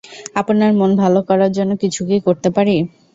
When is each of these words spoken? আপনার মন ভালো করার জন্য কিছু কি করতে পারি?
আপনার 0.35 0.71
মন 0.73 0.91
ভালো 1.01 1.19
করার 1.29 1.51
জন্য 1.57 1.71
কিছু 1.83 2.01
কি 2.09 2.17
করতে 2.27 2.49
পারি? 2.55 2.75